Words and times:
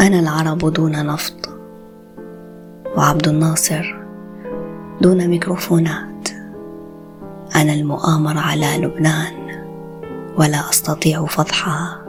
أنا 0.00 0.20
العرب 0.20 0.58
دون 0.58 1.06
نفط. 1.06 1.48
وعبد 2.96 3.28
الناصر 3.28 3.96
دون 5.00 5.28
ميكروفونات. 5.28 6.28
أنا 7.56 7.74
المؤامر 7.74 8.38
على 8.38 8.66
لبنان 8.78 9.64
ولا 10.38 10.70
أستطيع 10.70 11.24
فضحها. 11.24 12.02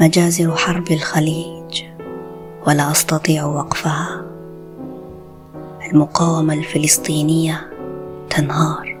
مجازر 0.00 0.56
حرب 0.56 0.92
الخليج 0.92 1.82
ولا 2.66 2.90
أستطيع 2.90 3.44
وقفها. 3.44 4.22
المقاومة 5.92 6.54
الفلسطينية 6.54 7.70
تنهار 8.30 9.00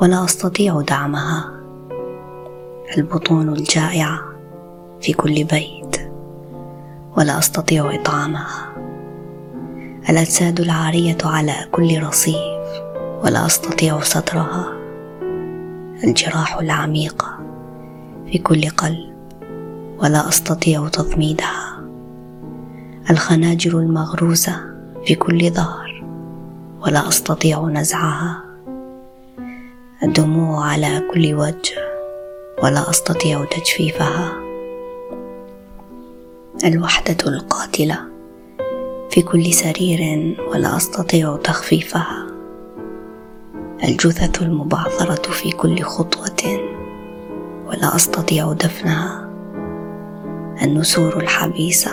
ولا 0.00 0.24
أستطيع 0.24 0.80
دعمها. 0.80 1.50
البطون 2.98 3.48
الجائعة 3.48 4.20
في 5.00 5.12
كل 5.12 5.44
بيت. 5.44 6.05
ولا 7.16 7.38
أستطيع 7.38 7.94
إطعامها. 7.94 8.72
الأجساد 10.08 10.60
العارية 10.60 11.18
على 11.24 11.54
كل 11.72 12.02
رصيف 12.02 12.36
ولا 13.24 13.46
أستطيع 13.46 14.00
سترها. 14.00 14.72
الجراح 16.04 16.58
العميقة 16.58 17.38
في 18.26 18.38
كل 18.38 18.68
قلب 18.68 19.16
ولا 19.98 20.28
أستطيع 20.28 20.88
تضميدها. 20.88 21.80
الخناجر 23.10 23.78
المغروسة 23.78 24.60
في 25.06 25.14
كل 25.14 25.50
ظهر 25.50 26.04
ولا 26.80 27.08
أستطيع 27.08 27.66
نزعها. 27.66 28.44
الدموع 30.02 30.66
على 30.66 31.02
كل 31.14 31.34
وجه 31.34 31.76
ولا 32.62 32.90
أستطيع 32.90 33.44
تجفيفها. 33.44 34.45
الوحدة 36.64 37.16
القاتلة. 37.26 37.98
في 39.10 39.22
كل 39.22 39.52
سرير 39.54 40.34
ولا 40.50 40.76
أستطيع 40.76 41.36
تخفيفها. 41.36 42.26
الجثث 43.84 44.42
المبعثرة 44.42 45.32
في 45.32 45.50
كل 45.50 45.82
خطوة 45.82 46.60
ولا 47.66 47.96
أستطيع 47.96 48.52
دفنها. 48.52 49.30
النسور 50.62 51.16
الحبيسة 51.16 51.90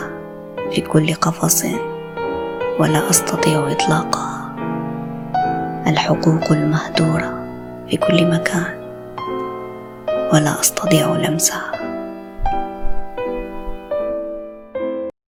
في 0.72 0.82
كل 0.82 1.14
قفص 1.14 1.66
ولا 2.80 3.10
أستطيع 3.10 3.72
إطلاقها. 3.72 4.56
الحقوق 5.88 6.52
المهدورة 6.52 7.48
في 7.90 7.98
كل 7.98 8.28
مكان 8.28 8.84
ولا 10.34 10.60
أستطيع 10.60 11.16
لمسها. 11.16 11.93